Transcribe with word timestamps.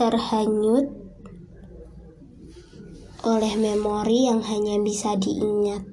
terhanyut 0.00 0.88
oleh 3.20 3.52
memori 3.60 4.32
yang 4.32 4.40
hanya 4.40 4.80
bisa 4.80 5.12
diingat. 5.20 5.84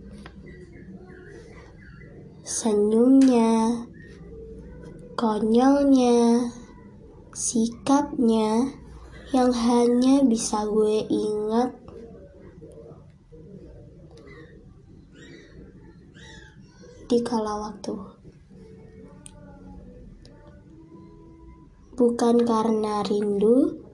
Senyumnya, 2.47 3.83
konyolnya, 5.19 6.47
sikapnya 7.35 8.71
yang 9.35 9.51
hanya 9.51 10.23
bisa 10.23 10.63
gue 10.63 11.03
ingat 11.11 11.75
di 17.11 17.19
kala 17.27 17.59
waktu. 17.59 17.95
Bukan 21.99 22.47
karena 22.47 23.03
rindu, 23.03 23.86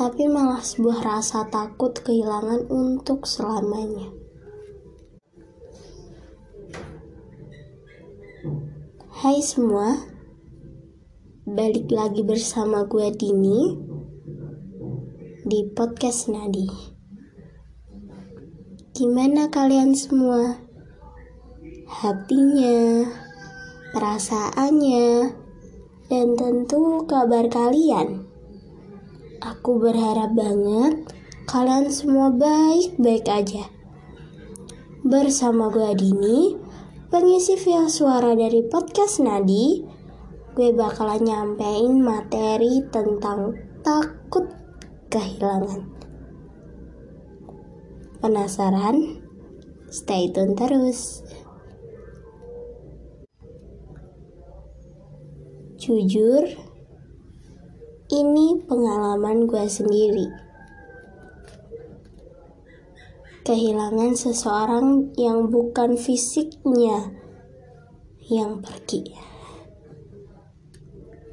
tapi 0.00 0.24
malah 0.32 0.64
sebuah 0.64 1.04
rasa 1.04 1.44
takut 1.52 1.92
kehilangan 1.92 2.72
untuk 2.72 3.28
selamanya. 3.28 4.08
Hai 9.20 9.44
semua, 9.44 10.00
balik 11.44 11.92
lagi 11.92 12.24
bersama 12.24 12.88
gue 12.88 13.12
Dini 13.12 13.76
di 15.44 15.68
podcast 15.68 16.32
Nadi. 16.32 16.64
Gimana 18.96 19.52
kalian 19.52 19.92
semua? 19.92 20.64
Hatinya, 21.84 23.04
perasaannya, 23.92 25.28
dan 26.08 26.28
tentu 26.40 27.04
kabar 27.04 27.52
kalian. 27.52 28.29
Aku 29.40 29.80
berharap 29.80 30.36
banget 30.36 31.16
kalian 31.48 31.88
semua 31.88 32.28
baik-baik 32.28 33.24
aja. 33.24 33.72
Bersama 35.00 35.72
gue 35.72 35.96
Dini, 35.96 36.60
pengisi 37.08 37.56
via 37.56 37.88
suara 37.88 38.36
dari 38.36 38.60
podcast 38.68 39.24
Nadi, 39.24 39.80
gue 40.52 40.76
bakalan 40.76 41.24
nyampein 41.24 42.04
materi 42.04 42.84
tentang 42.92 43.56
takut 43.80 44.44
kehilangan. 45.08 45.88
Penasaran? 48.20 49.24
Stay 49.88 50.28
tune 50.36 50.52
terus. 50.52 51.24
Jujur, 55.80 56.44
ini 58.10 58.58
pengalaman 58.66 59.46
gue 59.46 59.64
sendiri. 59.70 60.26
Kehilangan 63.46 64.18
seseorang 64.18 65.14
yang 65.14 65.46
bukan 65.46 65.94
fisiknya 65.94 67.14
yang 68.30 68.62
pergi, 68.62 69.14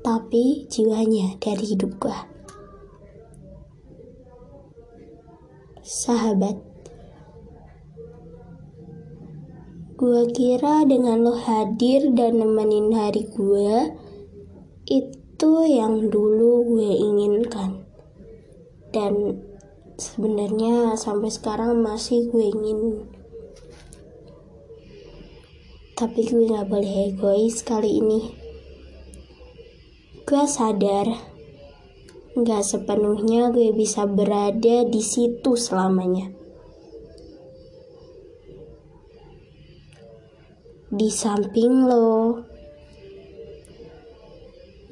tapi 0.02 0.66
jiwanya 0.70 1.38
dari 1.38 1.66
hidup 1.66 1.98
gue. 2.02 2.20
Sahabat, 5.82 6.58
gue 9.98 10.22
kira 10.34 10.86
dengan 10.90 11.22
lo 11.26 11.38
hadir 11.38 12.14
dan 12.18 12.42
nemenin 12.42 12.94
hari 12.98 13.30
gue, 13.30 13.94
itu 15.38 15.70
yang 15.70 16.10
dulu 16.10 16.66
gue 16.66 16.98
inginkan. 16.98 17.86
Dan 18.90 19.38
sebenarnya 19.94 20.98
sampai 20.98 21.30
sekarang 21.30 21.78
masih 21.78 22.26
gue 22.34 22.42
ingin. 22.42 23.06
Tapi 25.94 26.26
gue 26.26 26.50
gak 26.50 26.66
boleh 26.66 27.14
egois 27.14 27.62
kali 27.62 28.02
ini. 28.02 28.34
Gue 30.26 30.50
sadar 30.50 31.06
gak 32.34 32.66
sepenuhnya 32.66 33.54
gue 33.54 33.78
bisa 33.78 34.10
berada 34.10 34.90
di 34.90 35.06
situ 35.06 35.54
selamanya. 35.54 36.34
Di 40.90 41.14
samping 41.14 41.86
lo 41.86 42.42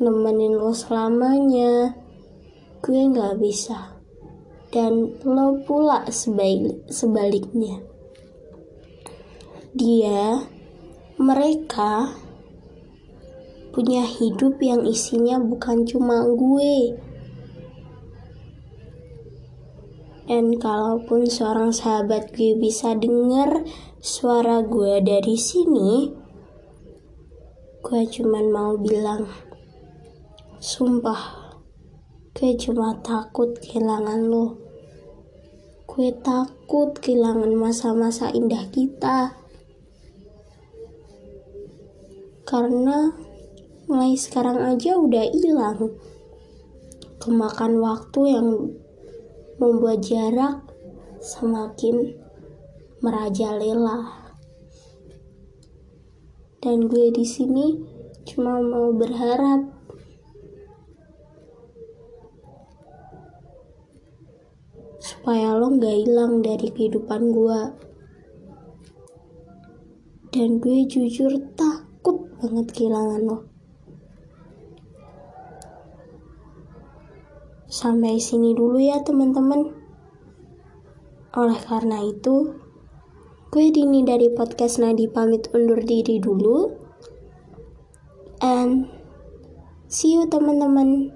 nemenin 0.05 0.53
lo 0.53 0.69
selamanya. 0.69 1.97
Gue 2.85 3.09
nggak 3.09 3.41
bisa. 3.41 3.97
Dan 4.69 5.17
lo 5.25 5.65
pula 5.65 6.05
sebalik 6.13 6.85
sebaliknya. 6.85 7.81
Dia 9.73 10.45
mereka 11.17 12.13
punya 13.73 14.05
hidup 14.05 14.61
yang 14.61 14.85
isinya 14.85 15.41
bukan 15.41 15.89
cuma 15.89 16.21
gue. 16.29 17.01
Dan 20.29 20.61
kalaupun 20.61 21.25
seorang 21.25 21.73
sahabat 21.73 22.29
gue 22.37 22.53
bisa 22.53 22.93
dengar 22.93 23.65
suara 24.05 24.61
gue 24.61 25.01
dari 25.01 25.33
sini 25.33 26.25
gue 27.85 28.01
cuman 28.01 28.49
mau 28.49 28.73
bilang 28.81 29.29
Sumpah, 30.65 31.53
gue 32.33 32.57
cuma 32.57 32.97
takut 33.05 33.53
kehilangan 33.53 34.17
lo. 34.25 34.57
Gue 35.85 36.09
takut 36.25 36.89
kehilangan 36.97 37.53
masa-masa 37.53 38.33
indah 38.33 38.65
kita. 38.73 39.37
Karena 42.49 43.13
mulai 43.85 44.17
sekarang 44.17 44.57
aja 44.73 44.97
udah 44.97 45.29
hilang. 45.37 46.01
Kemakan 47.21 47.77
waktu 47.77 48.21
yang 48.25 48.49
membuat 49.61 50.01
jarak 50.01 50.65
semakin 51.21 52.17
merajalela. 53.05 54.33
Dan 56.57 56.89
gue 56.89 57.13
di 57.13 57.21
sini 57.21 57.85
cuma 58.25 58.57
mau 58.65 58.89
berharap 58.89 59.74
supaya 65.05 65.53
lo 65.53 65.69
gak 65.77 66.01
hilang 66.01 66.41
dari 66.41 66.73
kehidupan 66.73 67.29
gue 67.29 67.61
dan 70.33 70.57
gue 70.57 70.89
jujur 70.89 71.29
takut 71.53 72.25
banget 72.41 72.67
kehilangan 72.73 73.21
lo. 73.21 73.37
Sampai 77.69 78.17
sini 78.17 78.57
dulu 78.57 78.81
ya 78.81 78.99
teman-teman. 79.05 79.77
Oleh 81.37 81.59
karena 81.61 82.01
itu 82.01 82.55
gue 83.53 83.65
Dini 83.69 84.01
dari 84.03 84.33
podcast 84.33 84.81
Nadi 84.81 85.05
pamit 85.05 85.53
undur 85.53 85.79
diri 85.85 86.17
dulu. 86.17 86.73
And 88.41 88.89
see 89.85 90.17
you 90.17 90.25
teman-teman 90.27 91.13